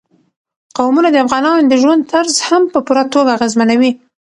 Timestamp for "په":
2.73-2.79